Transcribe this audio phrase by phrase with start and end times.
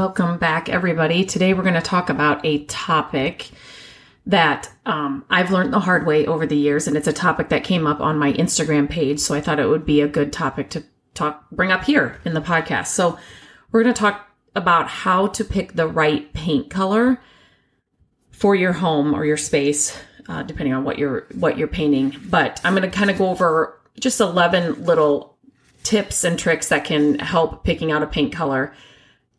[0.00, 1.26] Welcome back, everybody.
[1.26, 3.50] Today we're going to talk about a topic
[4.24, 7.64] that um, I've learned the hard way over the years, and it's a topic that
[7.64, 9.20] came up on my Instagram page.
[9.20, 12.32] So I thought it would be a good topic to talk, bring up here in
[12.32, 12.86] the podcast.
[12.86, 13.18] So
[13.72, 17.20] we're going to talk about how to pick the right paint color
[18.30, 19.94] for your home or your space,
[20.30, 22.16] uh, depending on what you're what you're painting.
[22.24, 25.36] But I'm going to kind of go over just 11 little
[25.82, 28.74] tips and tricks that can help picking out a paint color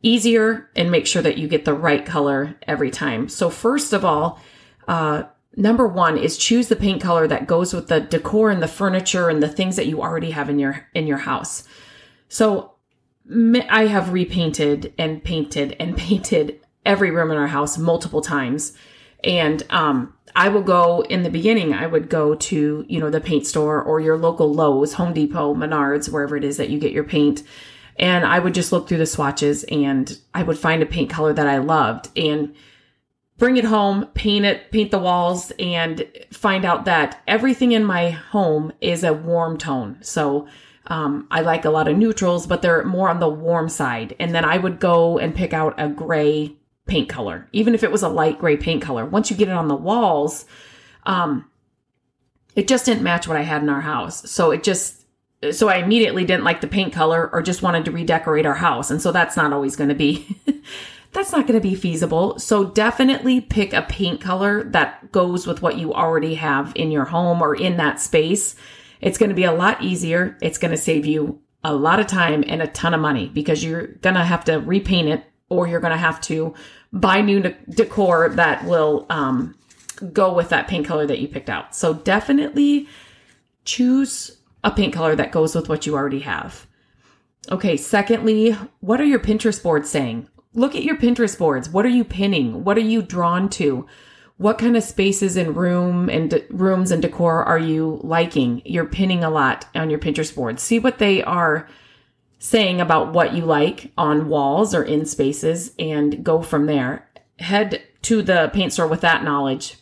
[0.01, 3.29] easier and make sure that you get the right color every time.
[3.29, 4.39] So first of all,
[4.88, 5.23] uh,
[5.55, 9.30] number one is choose the paint color that goes with the decor and the furniture
[9.30, 11.63] and the things that you already have in your in your house.
[12.30, 12.75] So
[13.69, 18.73] I have repainted and painted and painted every room in our house multiple times,
[19.23, 21.73] and um, I will go in the beginning.
[21.73, 25.53] I would go to you know the paint store or your local Lowe's, Home Depot,
[25.53, 27.43] Menards, wherever it is that you get your paint
[27.97, 31.34] and I would just look through the swatches and I would find a paint color
[31.34, 32.56] that I loved and
[33.38, 38.11] bring it home, paint it, paint the walls and find out that everything in my
[38.11, 39.98] home is a warm tone.
[40.02, 40.48] So,
[40.88, 44.16] um, I like a lot of neutrals, but they're more on the warm side.
[44.20, 46.55] And then I would go and pick out a gray
[46.86, 49.05] paint color, even if it was a light gray paint color.
[49.05, 50.45] Once you get it on the walls,
[51.05, 51.50] um,
[52.55, 54.30] it just didn't match what I had in our house.
[54.30, 55.00] So it just,
[55.50, 58.92] so I immediately didn't like the paint color or just wanted to redecorate our house.
[58.92, 60.38] And so that's not always going to be,
[61.14, 62.38] that's not going to be feasible.
[62.38, 67.06] So definitely pick a paint color that goes with what you already have in your
[67.06, 68.56] home or in that space.
[69.02, 70.38] It's going to be a lot easier.
[70.42, 73.64] It's going to save you a lot of time and a ton of money because
[73.64, 76.54] you're going to have to repaint it or you're going to have to
[76.94, 79.55] buy new decor that will, um,
[80.14, 81.76] go with that paint color that you picked out.
[81.76, 82.88] So definitely
[83.65, 86.67] choose a paint color that goes with what you already have.
[87.49, 90.27] Okay, secondly, what are your Pinterest boards saying?
[90.54, 91.70] Look at your Pinterest boards.
[91.70, 92.64] What are you pinning?
[92.64, 93.88] What are you drawn to?
[94.38, 98.61] What kind of spaces and room and de- rooms and decor are you liking?
[98.66, 100.61] You're pinning a lot on your Pinterest boards.
[100.61, 101.67] See what they are
[102.39, 107.08] saying about what you like on walls or in spaces and go from there.
[107.39, 109.77] Head to the paint store with that knowledge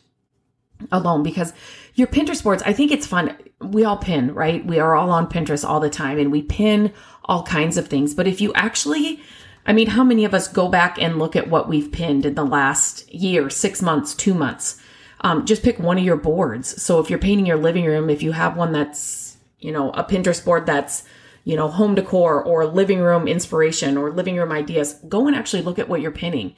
[0.91, 1.53] alone because
[1.95, 3.37] your Pinterest boards, I think it's fun.
[3.61, 4.65] We all pin, right?
[4.65, 6.93] We are all on Pinterest all the time and we pin
[7.25, 8.13] all kinds of things.
[8.13, 9.21] But if you actually,
[9.65, 12.35] I mean, how many of us go back and look at what we've pinned in
[12.35, 14.81] the last year, six months, two months?
[15.21, 16.81] Um, just pick one of your boards.
[16.81, 20.03] So if you're painting your living room, if you have one that's, you know, a
[20.03, 21.03] Pinterest board that's,
[21.43, 25.61] you know, home decor or living room inspiration or living room ideas, go and actually
[25.61, 26.55] look at what you're pinning.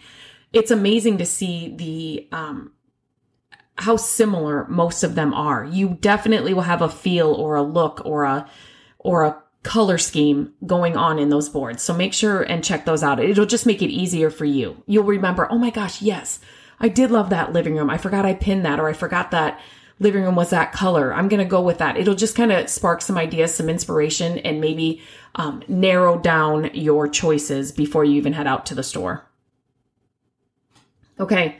[0.54, 2.72] It's amazing to see the, um,
[3.82, 5.66] how similar most of them are.
[5.66, 8.48] You definitely will have a feel or a look or a
[9.00, 11.84] or a color scheme going on in those boards.
[11.84, 13.20] So make sure and check those out.
[13.20, 14.84] It'll just make it easier for you.
[14.86, 16.40] You'll remember, "Oh my gosh, yes.
[16.80, 17.90] I did love that living room.
[17.90, 19.60] I forgot I pinned that or I forgot that
[20.00, 21.14] living room was that color.
[21.14, 24.38] I'm going to go with that." It'll just kind of spark some ideas, some inspiration
[24.40, 25.02] and maybe
[25.36, 29.28] um, narrow down your choices before you even head out to the store.
[31.20, 31.60] Okay.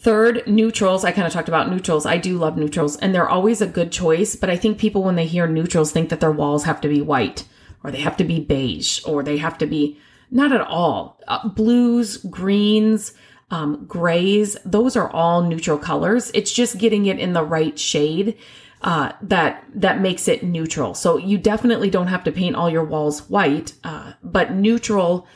[0.00, 1.04] Third, neutrals.
[1.04, 2.06] I kind of talked about neutrals.
[2.06, 5.16] I do love neutrals and they're always a good choice, but I think people when
[5.16, 7.44] they hear neutrals think that their walls have to be white
[7.84, 10.00] or they have to be beige or they have to be
[10.30, 11.20] not at all.
[11.28, 13.12] Uh, blues, greens,
[13.50, 16.30] um, grays, those are all neutral colors.
[16.32, 18.38] It's just getting it in the right shade
[18.80, 20.94] uh, that that makes it neutral.
[20.94, 25.26] So you definitely don't have to paint all your walls white, uh, but neutral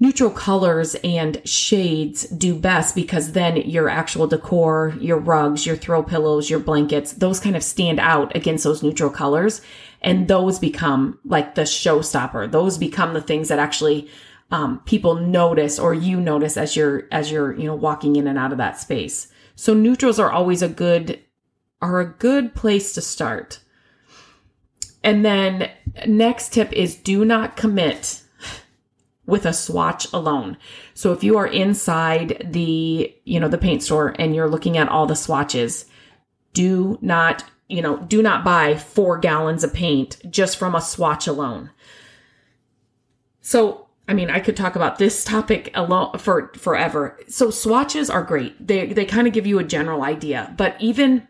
[0.00, 6.02] neutral colors and shades do best because then your actual decor, your rugs, your throw
[6.02, 9.60] pillows, your blankets, those kind of stand out against those neutral colors.
[10.00, 12.50] And those become like the showstopper.
[12.50, 14.08] Those become the things that actually
[14.50, 18.38] um, people notice or you notice as you're as you're you know walking in and
[18.38, 19.30] out of that space.
[19.54, 21.20] So neutrals are always a good
[21.82, 23.60] are a good place to start.
[25.04, 25.70] And then
[26.06, 28.22] next tip is do not commit
[29.30, 30.56] with a swatch alone.
[30.94, 34.88] So if you are inside the, you know, the paint store and you're looking at
[34.88, 35.86] all the swatches,
[36.52, 41.26] do not, you know, do not buy four gallons of paint just from a swatch
[41.26, 41.70] alone.
[43.40, 47.16] So I mean, I could talk about this topic alone for forever.
[47.28, 48.66] So swatches are great.
[48.66, 51.28] They they kind of give you a general idea, but even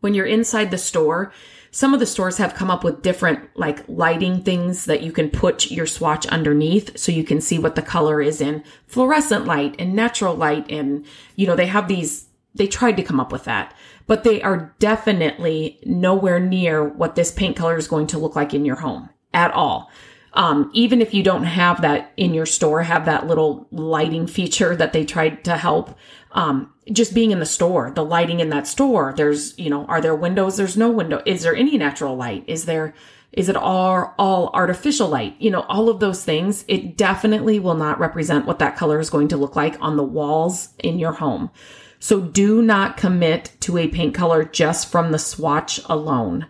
[0.00, 1.32] when you're inside the store,
[1.70, 5.30] some of the stores have come up with different like lighting things that you can
[5.30, 8.64] put your swatch underneath so you can see what the color is in.
[8.86, 11.04] Fluorescent light and natural light and
[11.36, 13.74] you know they have these they tried to come up with that.
[14.06, 18.54] But they are definitely nowhere near what this paint color is going to look like
[18.54, 19.90] in your home at all
[20.34, 24.76] um, even if you don't have that in your store, have that little lighting feature
[24.76, 25.96] that they tried to help.
[26.32, 30.00] Um, just being in the store, the lighting in that store, there's, you know, are
[30.00, 30.56] there windows?
[30.56, 31.22] There's no window.
[31.24, 32.44] Is there any natural light?
[32.46, 32.94] Is there,
[33.32, 35.36] is it all, all artificial light?
[35.38, 36.64] You know, all of those things.
[36.68, 40.04] It definitely will not represent what that color is going to look like on the
[40.04, 41.50] walls in your home.
[41.98, 46.46] So do not commit to a paint color just from the swatch alone.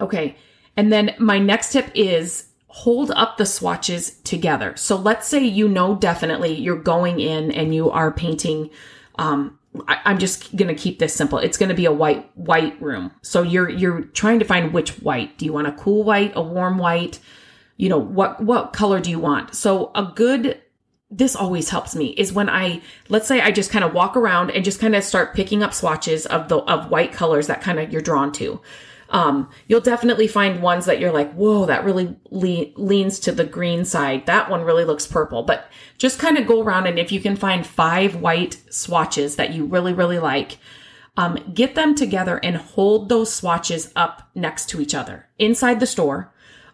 [0.00, 0.36] Okay.
[0.76, 4.74] And then my next tip is hold up the swatches together.
[4.76, 8.70] So let's say you know definitely you're going in and you are painting.
[9.16, 11.38] Um, I, am just gonna keep this simple.
[11.38, 13.12] It's gonna be a white white room.
[13.22, 15.38] So you're you're trying to find which white.
[15.38, 17.20] Do you want a cool white, a warm white?
[17.76, 19.54] You know what what color do you want?
[19.54, 20.60] So a good
[21.10, 24.50] this always helps me is when I let's say I just kind of walk around
[24.50, 27.78] and just kind of start picking up swatches of the of white colors that kind
[27.78, 28.60] of you're drawn to.
[29.14, 33.44] Um, you'll definitely find ones that you're like, whoa, that really le- leans to the
[33.44, 34.26] green side.
[34.26, 35.44] That one really looks purple.
[35.44, 39.54] But just kind of go around and if you can find five white swatches that
[39.54, 40.58] you really, really like,
[41.16, 45.86] um, get them together and hold those swatches up next to each other inside the
[45.86, 46.32] store.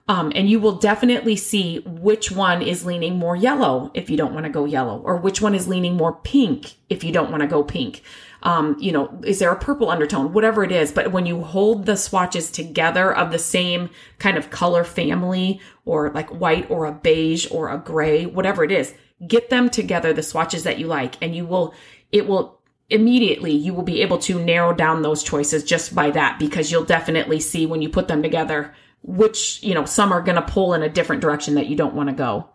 [0.09, 4.33] Um, and you will definitely see which one is leaning more yellow if you don't
[4.33, 7.43] want to go yellow, or which one is leaning more pink if you don't want
[7.43, 8.03] to go pink
[8.43, 10.93] um, you know, is there a purple undertone, whatever it is.
[10.93, 16.11] But when you hold the swatches together of the same kind of color family or
[16.11, 18.95] like white or a beige or a gray, whatever it is,
[19.27, 21.75] get them together, the swatches that you like, and you will,
[22.13, 26.39] it will immediately you will be able to narrow down those choices just by that
[26.39, 30.37] because you'll definitely see when you put them together which, you know, some are going
[30.37, 32.49] to pull in a different direction that you don't want to go.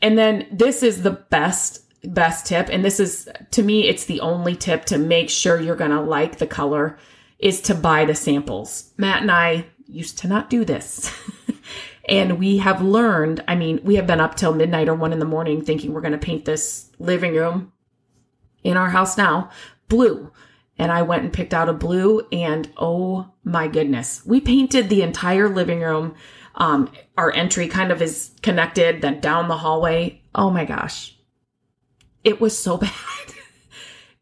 [0.00, 4.20] And then this is the best best tip, and this is to me, it's the
[4.20, 6.98] only tip to make sure you're going to like the color
[7.38, 8.92] is to buy the samples.
[8.96, 11.12] Matt and I used to not do this.
[12.08, 15.18] and we have learned, I mean, we have been up till midnight or one in
[15.18, 17.72] the morning thinking we're going to paint this living room
[18.62, 19.50] in our house now
[19.88, 20.32] blue.
[20.78, 25.02] And I went and picked out a blue and oh my goodness, we painted the
[25.02, 26.14] entire living room.
[26.56, 30.22] Um, our entry kind of is connected, then down the hallway.
[30.34, 31.13] Oh my gosh
[32.24, 32.92] it was so bad.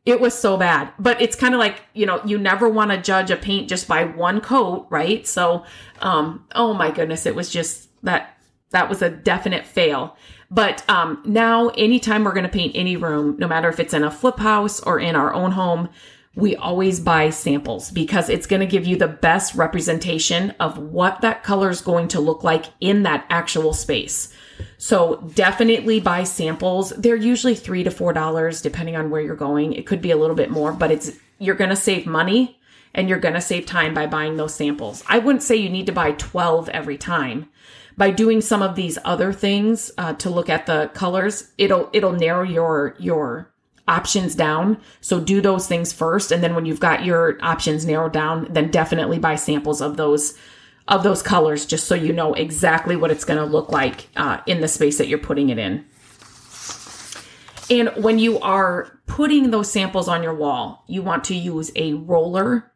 [0.04, 0.93] it was so bad.
[0.99, 3.88] But it's kind of like, you know, you never want to judge a paint just
[3.88, 5.26] by one coat, right?
[5.26, 5.64] So,
[6.00, 8.37] um, oh my goodness, it was just that,
[8.70, 10.16] that was a definite fail.
[10.50, 14.04] But um, now, anytime we're going to paint any room, no matter if it's in
[14.04, 15.88] a flip house or in our own home,
[16.34, 21.20] we always buy samples because it's going to give you the best representation of what
[21.20, 24.32] that color is going to look like in that actual space.
[24.82, 26.90] So definitely buy samples.
[26.99, 29.75] They're usually three to four dollars depending on where you're going.
[29.75, 32.58] It could be a little bit more, but it's you're gonna save money
[32.93, 35.05] and you're gonna save time by buying those samples.
[35.06, 37.49] I wouldn't say you need to buy 12 every time.
[37.96, 42.11] By doing some of these other things uh, to look at the colors, it'll it'll
[42.11, 43.52] narrow your your
[43.87, 44.80] options down.
[45.00, 46.33] So do those things first.
[46.33, 50.37] And then when you've got your options narrowed down, then definitely buy samples of those
[50.89, 54.41] of those colors just so you know exactly what it's going to look like uh,
[54.47, 55.85] in the space that you're putting it in.
[57.71, 61.95] And when you are putting those samples on your wall, you want to use a
[61.95, 62.72] roller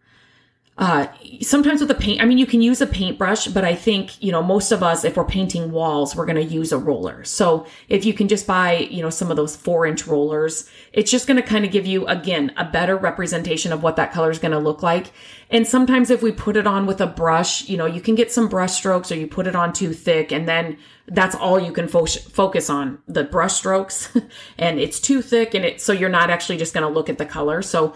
[0.79, 1.07] uh,
[1.41, 4.31] sometimes with a paint, I mean, you can use a paintbrush, but I think, you
[4.31, 7.25] know, most of us, if we're painting walls, we're going to use a roller.
[7.25, 11.11] So if you can just buy, you know, some of those four inch rollers, it's
[11.11, 14.31] just going to kind of give you, again, a better representation of what that color
[14.31, 15.13] is going to look like.
[15.49, 18.31] And sometimes if we put it on with a brush, you know, you can get
[18.31, 20.77] some brush strokes or you put it on too thick and then
[21.09, 24.11] that's all you can fo- focus on the brush strokes
[24.59, 27.17] and it's too thick and it, so you're not actually just going to look at
[27.17, 27.63] the color.
[27.63, 27.95] So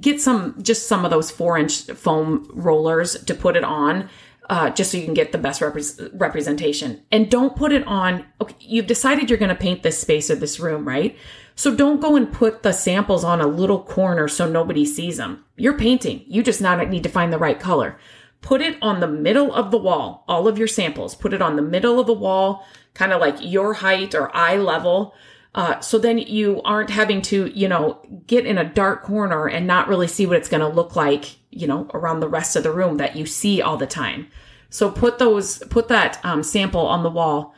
[0.00, 4.08] get some just some of those four inch foam rollers to put it on
[4.50, 7.02] uh, just so you can get the best repre- representation.
[7.12, 10.34] And don't put it on okay you've decided you're going to paint this space or
[10.34, 11.16] this room right?
[11.54, 15.44] So don't go and put the samples on a little corner so nobody sees them.
[15.56, 16.24] You're painting.
[16.26, 17.98] You just now need to find the right color.
[18.40, 21.14] Put it on the middle of the wall all of your samples.
[21.14, 22.64] Put it on the middle of the wall
[22.94, 25.14] kind of like your height or eye level
[25.54, 29.66] uh, so then you aren't having to, you know, get in a dark corner and
[29.66, 32.62] not really see what it's going to look like, you know, around the rest of
[32.62, 34.28] the room that you see all the time.
[34.70, 37.54] So put those, put that um, sample on the wall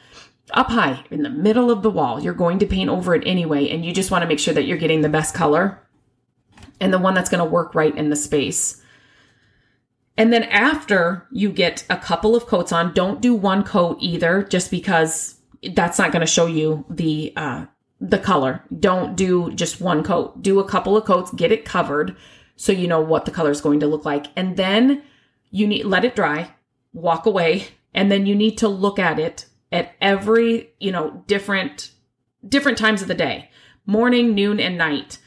[0.53, 2.23] up high in the middle of the wall.
[2.23, 4.65] You're going to paint over it anyway, and you just want to make sure that
[4.65, 5.81] you're getting the best color
[6.81, 8.81] and the one that's going to work right in the space.
[10.17, 14.43] And then after you get a couple of coats on, don't do one coat either,
[14.43, 15.37] just because
[15.75, 17.67] that's not going to show you the uh,
[18.01, 18.63] the color.
[18.79, 20.43] Don't do just one coat.
[20.43, 22.17] Do a couple of coats, get it covered,
[22.57, 25.03] so you know what the color is going to look like, and then
[25.51, 26.55] you need let it dry,
[26.93, 31.93] walk away, and then you need to look at it at every you know different
[32.47, 33.51] different times of the day,
[33.87, 35.19] morning, noon, and night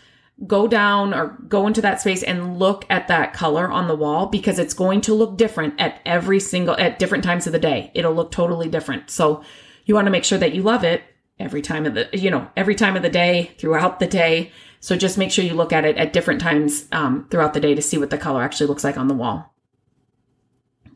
[0.48, 4.26] go down or go into that space and look at that color on the wall
[4.26, 7.92] because it's going to look different at every single at different times of the day.
[7.94, 9.10] It'll look totally different.
[9.12, 9.44] So
[9.86, 11.04] you want to make sure that you love it
[11.44, 14.52] every time of the you know every time of the day throughout the day.
[14.80, 17.74] So just make sure you look at it at different times um, throughout the day
[17.74, 19.54] to see what the color actually looks like on the wall.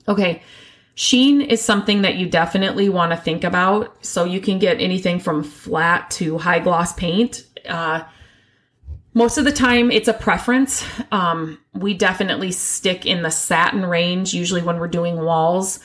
[0.10, 0.42] Okay.
[0.96, 4.04] Sheen is something that you definitely want to think about.
[4.06, 7.46] So you can get anything from flat to high gloss paint.
[7.66, 8.04] Uh,
[9.14, 10.84] most of the time, it's a preference.
[11.12, 15.80] Um, we definitely stick in the satin range, usually when we're doing walls,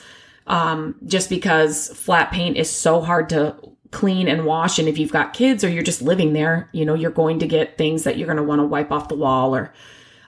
[0.45, 3.55] um, just because flat paint is so hard to
[3.93, 4.79] clean and wash.
[4.79, 7.47] And if you've got kids or you're just living there, you know, you're going to
[7.47, 9.73] get things that you're going to want to wipe off the wall or,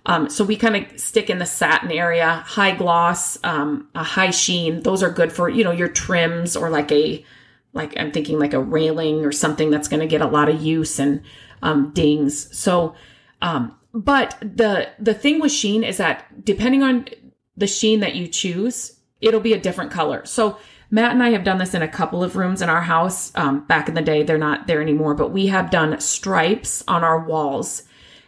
[0.06, 4.30] um, so we kind of stick in the satin area, high gloss, um, a high
[4.32, 4.84] sheen.
[4.84, 7.26] Those are good for, you know, your trims or like a,
[7.74, 10.62] like I'm thinking like a railing or something that's going to get a lot of
[10.62, 11.22] use and,
[11.62, 12.56] um, dings.
[12.58, 12.96] So,
[13.42, 17.08] um, but the the thing with sheen is that depending on
[17.56, 20.26] the sheen that you choose, it'll be a different color.
[20.26, 20.58] So
[20.92, 23.32] Matt and I have done this in a couple of rooms in our house.
[23.36, 27.04] Um, back in the day, they're not there anymore, but we have done stripes on
[27.04, 27.84] our walls,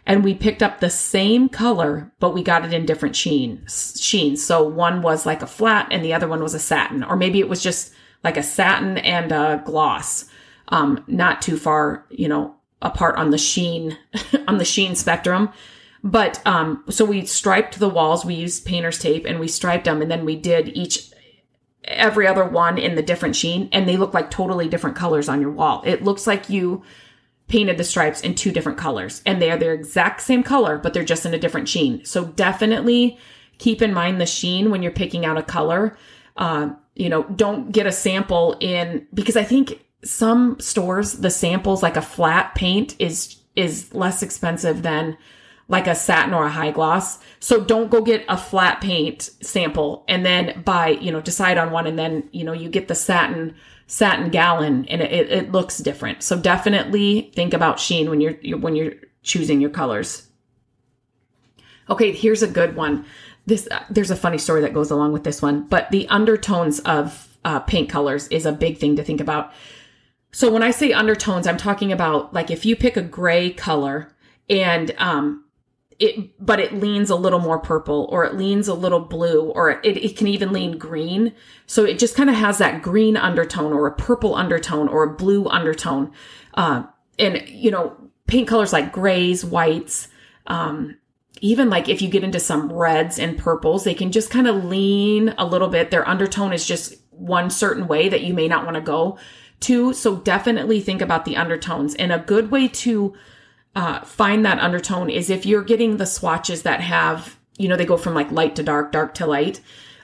[0.06, 4.44] and we picked up the same color, but we got it in different sheen sheens.
[4.44, 7.40] So one was like a flat, and the other one was a satin, or maybe
[7.40, 7.92] it was just
[8.24, 10.24] like a satin and a gloss.
[10.68, 13.96] Um, not too far, you know, apart on the sheen
[14.48, 15.50] on the sheen spectrum
[16.04, 20.00] but um so we striped the walls we used painter's tape and we striped them
[20.00, 21.10] and then we did each
[21.84, 25.40] every other one in the different sheen and they look like totally different colors on
[25.40, 25.82] your wall.
[25.86, 26.82] It looks like you
[27.46, 30.92] painted the stripes in two different colors and they are the exact same color but
[30.92, 32.04] they're just in a different sheen.
[32.04, 33.18] So definitely
[33.58, 35.96] keep in mind the sheen when you're picking out a color.
[36.36, 41.82] Uh, you know don't get a sample in because i think some stores the samples
[41.82, 45.16] like a flat paint is is less expensive than
[45.68, 47.18] like a satin or a high gloss.
[47.40, 51.70] So don't go get a flat paint sample and then buy, you know, decide on
[51.70, 53.54] one and then, you know, you get the satin
[53.86, 56.22] satin gallon and it, it looks different.
[56.22, 60.28] So definitely think about sheen when you're, when you're choosing your colors.
[61.90, 63.04] Okay, here's a good one.
[63.46, 66.80] This uh, there's a funny story that goes along with this one, but the undertones
[66.80, 69.52] of uh, paint colors is a big thing to think about.
[70.32, 74.14] So when I say undertones, I'm talking about like if you pick a gray color
[74.50, 75.44] and um
[75.98, 79.70] it but it leans a little more purple or it leans a little blue or
[79.70, 81.34] it, it can even lean green.
[81.66, 85.12] So it just kind of has that green undertone or a purple undertone or a
[85.14, 86.12] blue undertone.
[86.54, 86.84] Uh,
[87.18, 90.08] and you know, paint colors like grays, whites,
[90.46, 90.96] um,
[91.40, 94.64] even like if you get into some reds and purples, they can just kind of
[94.64, 95.90] lean a little bit.
[95.90, 99.18] Their undertone is just one certain way that you may not want to go
[99.60, 99.92] to.
[99.92, 101.94] So definitely think about the undertones.
[101.96, 103.14] And a good way to
[103.74, 107.84] uh, find that undertone is if you're getting the swatches that have, you know, they
[107.84, 109.60] go from like light to dark, dark to light.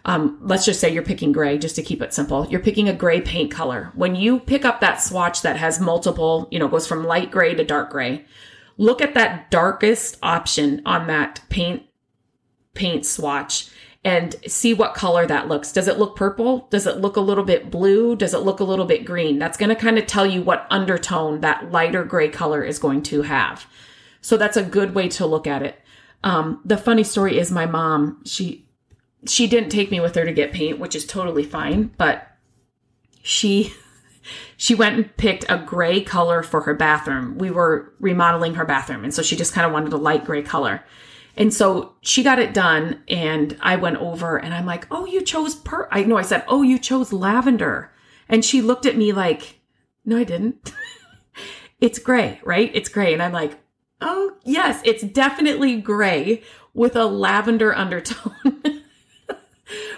[0.07, 2.47] Um, let's just say you're picking gray, just to keep it simple.
[2.49, 3.91] You're picking a gray paint color.
[3.95, 7.55] When you pick up that swatch that has multiple, you know, goes from light gray
[7.55, 8.27] to dark gray,
[8.77, 11.85] look at that darkest option on that paint
[12.75, 13.71] paint swatch
[14.05, 15.73] and see what color that looks.
[15.73, 16.69] Does it look purple?
[16.71, 18.15] Does it look a little bit blue?
[18.15, 19.39] Does it look a little bit green?
[19.39, 23.03] That's going to kind of tell you what undertone that lighter gray color is going
[23.05, 23.67] to have.
[24.21, 25.81] So that's a good way to look at it.
[26.23, 28.67] Um, the funny story is my mom, she,
[29.27, 32.27] she didn't take me with her to get paint, which is totally fine, but
[33.23, 33.75] she,
[34.57, 37.39] she went and picked a gray color for her bathroom.
[37.39, 39.05] We were remodeling her bathroom.
[39.05, 40.83] And so she just kind of wanted a light gray color.
[41.37, 45.23] And so she got it done and I went over and I'm like, "Oh, you
[45.23, 47.93] chose per I know I said, "Oh, you chose lavender."
[48.29, 49.61] And she looked at me like,
[50.05, 50.73] "No, I didn't."
[51.81, 52.71] it's gray, right?
[52.75, 53.13] It's gray.
[53.13, 53.59] And I'm like,
[54.01, 58.63] "Oh, yes, it's definitely gray with a lavender undertone."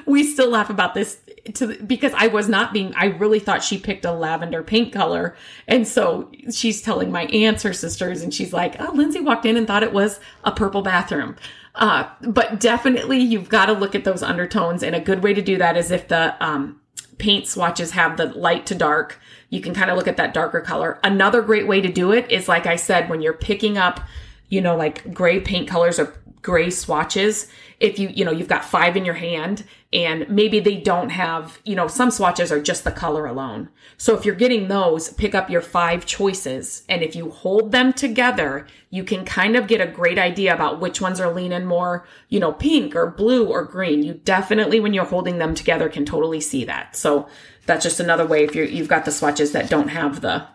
[0.06, 1.20] we still laugh about this
[1.54, 5.36] to because I was not being I really thought she picked a lavender paint color.
[5.68, 9.56] And so she's telling my aunts, her sisters, and she's like, Oh, Lindsay walked in
[9.56, 11.36] and thought it was a purple bathroom.
[11.74, 14.82] Uh, but definitely you've got to look at those undertones.
[14.82, 16.80] And a good way to do that is if the um,
[17.18, 19.20] paint swatches have the light to dark,
[19.50, 20.98] you can kind of look at that darker color.
[21.04, 24.00] Another great way to do it is, like I said, when you're picking up,
[24.48, 26.14] you know, like gray paint colors or
[26.46, 27.48] gray swatches,
[27.80, 31.58] if you, you know, you've got five in your hand and maybe they don't have,
[31.64, 33.68] you know, some swatches are just the color alone.
[33.96, 36.84] So if you're getting those, pick up your five choices.
[36.88, 40.80] And if you hold them together, you can kind of get a great idea about
[40.80, 44.04] which ones are leaning more, you know, pink or blue or green.
[44.04, 46.94] You definitely, when you're holding them together, can totally see that.
[46.94, 47.28] So
[47.66, 50.46] that's just another way if you're, you've got the swatches that don't have the,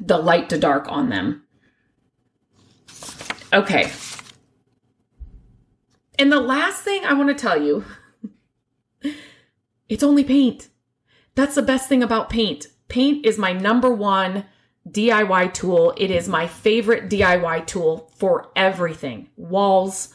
[0.00, 1.42] the light to dark on them.
[3.52, 3.92] Okay.
[6.18, 7.84] And the last thing I want to tell you,
[9.88, 10.68] it's only paint.
[11.34, 12.68] That's the best thing about paint.
[12.88, 14.44] Paint is my number one
[14.88, 15.94] DIY tool.
[15.96, 20.14] It is my favorite DIY tool for everything walls,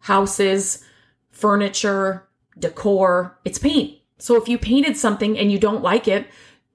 [0.00, 0.84] houses,
[1.30, 2.28] furniture,
[2.58, 3.38] decor.
[3.44, 3.98] It's paint.
[4.18, 6.26] So if you painted something and you don't like it,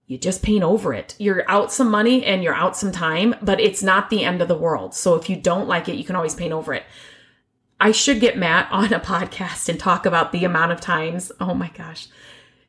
[0.08, 1.16] you just paint over it.
[1.18, 4.48] You're out some money and you're out some time, but it's not the end of
[4.48, 4.94] the world.
[4.94, 6.84] So if you don't like it, you can always paint over it.
[7.84, 11.34] I should get Matt on a podcast and talk about the amount of times.
[11.42, 12.08] Oh my gosh.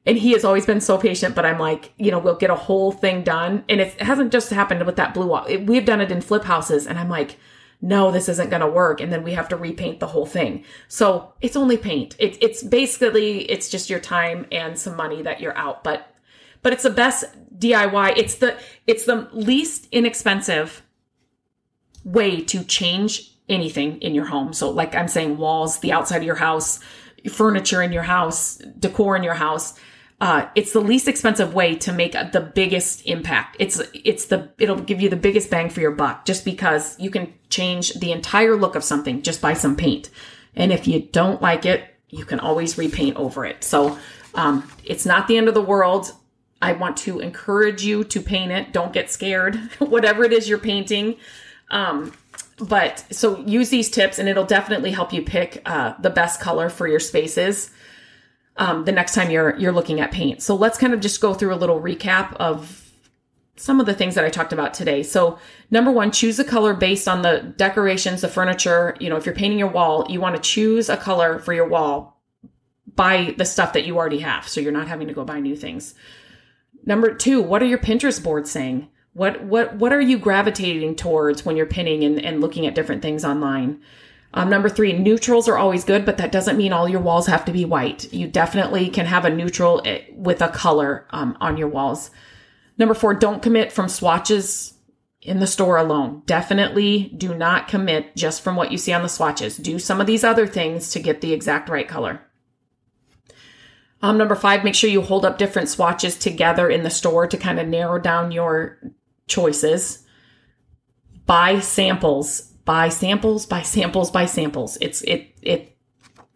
[0.04, 2.56] And he has always been so patient but i'm like you know we'll get a
[2.56, 3.64] whole thing done.
[3.68, 5.46] And it hasn't just happened with that blue wall.
[5.48, 7.38] It, we've done it in flip houses and i'm like
[7.80, 9.00] no this isn't going to work.
[9.00, 10.64] And then we have to repaint the whole thing.
[10.88, 12.16] So it's only paint.
[12.18, 16.12] It, it's basically it's just your time and some money that you're out but
[16.62, 17.24] but it's the best
[17.56, 20.82] diy it's the it's the least inexpensive
[22.02, 26.22] way to change anything in your home so like i'm saying walls the outside of
[26.22, 26.80] your house
[27.30, 29.78] furniture in your house decor in your house
[30.20, 33.56] uh, it's the least expensive way to make the biggest impact.
[33.58, 37.10] It's it's the it'll give you the biggest bang for your buck just because you
[37.10, 40.10] can change the entire look of something just by some paint.
[40.54, 43.64] And if you don't like it, you can always repaint over it.
[43.64, 43.98] So
[44.34, 46.12] um, it's not the end of the world.
[46.62, 48.72] I want to encourage you to paint it.
[48.72, 51.16] Don't get scared, whatever it is you're painting.
[51.70, 52.12] Um,
[52.58, 56.68] but so use these tips and it'll definitely help you pick uh, the best color
[56.68, 57.70] for your spaces
[58.56, 60.42] um, the next time you're you're looking at paint.
[60.42, 62.80] So let's kind of just go through a little recap of
[63.56, 65.02] some of the things that I talked about today.
[65.02, 65.38] So
[65.70, 68.96] number one, choose a color based on the decorations, the furniture.
[69.00, 71.68] You know, if you're painting your wall, you want to choose a color for your
[71.68, 72.20] wall
[72.94, 74.48] by the stuff that you already have.
[74.48, 75.94] So you're not having to go buy new things.
[76.84, 78.88] Number two, what are your Pinterest boards saying?
[79.14, 83.00] What what what are you gravitating towards when you're pinning and, and looking at different
[83.00, 83.80] things online?
[84.34, 87.44] Um, number three, neutrals are always good, but that doesn't mean all your walls have
[87.44, 88.12] to be white.
[88.12, 92.10] You definitely can have a neutral eh, with a color um, on your walls.
[92.76, 94.74] Number four, don't commit from swatches
[95.22, 96.22] in the store alone.
[96.26, 99.56] Definitely do not commit just from what you see on the swatches.
[99.56, 102.20] Do some of these other things to get the exact right color.
[104.02, 107.36] Um, number five, make sure you hold up different swatches together in the store to
[107.36, 108.80] kind of narrow down your
[109.26, 110.06] choices.
[111.26, 114.78] Buy samples buy samples, buy samples, buy samples.
[114.80, 115.76] It's it it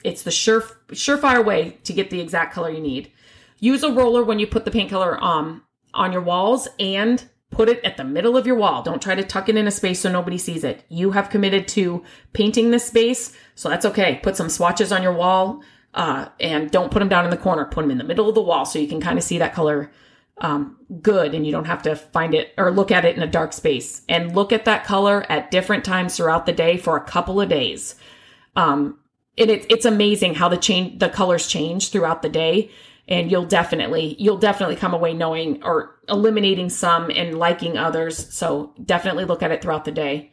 [0.05, 3.11] it's the sure surefire way to get the exact color you need.
[3.59, 5.63] Use a roller when you put the paint color um
[5.95, 8.83] on your walls and put it at the middle of your wall.
[8.83, 10.85] Don't try to tuck it in a space so nobody sees it.
[10.89, 14.21] You have committed to painting this space, so that's okay.
[14.23, 15.63] Put some swatches on your wall
[15.95, 17.65] uh, and don't put them down in the corner.
[17.65, 19.55] Put them in the middle of the wall so you can kind of see that
[19.55, 19.91] color
[20.41, 23.27] um, good and you don't have to find it or look at it in a
[23.27, 27.05] dark space and look at that color at different times throughout the day for a
[27.05, 27.95] couple of days.
[28.57, 28.99] Um,
[29.37, 32.71] it, it, it's amazing how the change, the colors change throughout the day.
[33.07, 38.35] And you'll definitely, you'll definitely come away knowing or eliminating some and liking others.
[38.35, 40.31] So definitely look at it throughout the day.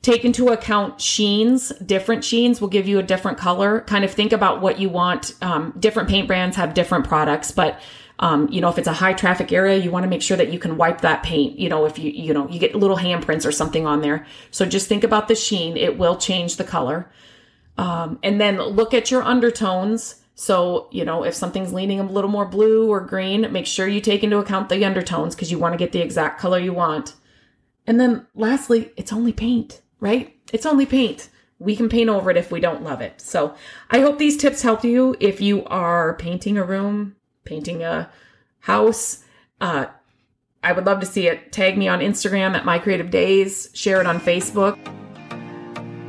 [0.00, 1.68] Take into account sheens.
[1.78, 3.82] Different sheens will give you a different color.
[3.82, 5.34] Kind of think about what you want.
[5.42, 7.80] Um, different paint brands have different products, but
[8.22, 10.52] um, you know, if it's a high traffic area, you want to make sure that
[10.52, 11.58] you can wipe that paint.
[11.58, 14.24] You know, if you, you know, you get little handprints or something on there.
[14.52, 15.76] So just think about the sheen.
[15.76, 17.10] It will change the color.
[17.76, 20.22] Um, and then look at your undertones.
[20.36, 24.00] So, you know, if something's leaning a little more blue or green, make sure you
[24.00, 27.14] take into account the undertones because you want to get the exact color you want.
[27.88, 30.36] And then lastly, it's only paint, right?
[30.52, 31.28] It's only paint.
[31.58, 33.20] We can paint over it if we don't love it.
[33.20, 33.56] So
[33.90, 38.10] I hope these tips help you if you are painting a room, painting a
[38.60, 39.24] house.
[39.60, 39.86] Uh,
[40.62, 41.52] I would love to see it.
[41.52, 44.78] Tag me on Instagram at My Creative Days, share it on Facebook.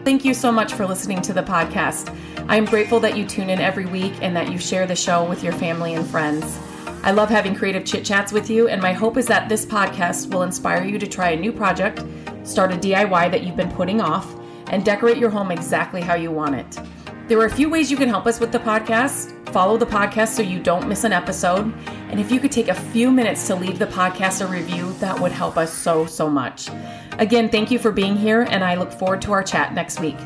[0.06, 2.16] Thank you so much for listening to the podcast.
[2.48, 5.28] I am grateful that you tune in every week and that you share the show
[5.28, 6.60] with your family and friends.
[7.04, 10.34] I love having creative chit chats with you, and my hope is that this podcast
[10.34, 12.04] will inspire you to try a new project,
[12.44, 14.36] start a DIY that you've been putting off,
[14.68, 16.80] and decorate your home exactly how you want it.
[17.28, 19.32] There are a few ways you can help us with the podcast.
[19.50, 21.74] Follow the podcast so you don't miss an episode.
[22.10, 25.18] And if you could take a few minutes to leave the podcast a review, that
[25.18, 26.70] would help us so, so much.
[27.20, 30.18] Again, thank you for being here, and I look forward to our chat next week.